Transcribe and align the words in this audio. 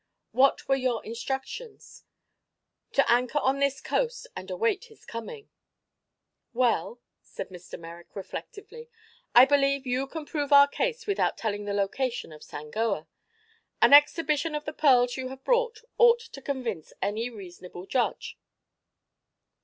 "What 0.31 0.67
were 0.67 0.73
your 0.75 1.05
instructions?" 1.05 2.05
"To 2.93 3.07
anchor 3.07 3.37
on 3.37 3.59
this 3.59 3.79
coast 3.79 4.25
and 4.35 4.49
await 4.49 4.85
his 4.85 5.05
coming." 5.05 5.51
"Well," 6.53 6.99
said 7.21 7.49
Mr. 7.49 7.79
Merrick, 7.79 8.15
reflectively, 8.15 8.89
"I 9.35 9.45
believe 9.45 9.85
you 9.85 10.07
can 10.07 10.25
prove 10.25 10.51
our 10.51 10.67
case 10.67 11.05
without 11.05 11.37
telling 11.37 11.65
the 11.65 11.73
location 11.75 12.31
of 12.33 12.41
Sangoa. 12.43 13.05
An 13.79 13.93
exhibition 13.93 14.55
of 14.55 14.65
the 14.65 14.73
pearls 14.73 15.17
you 15.17 15.27
have 15.27 15.43
brought 15.43 15.83
ought 15.99 16.21
to 16.21 16.41
convince 16.41 16.93
any 17.03 17.29
reasonable 17.29 17.85
judge. 17.85 18.39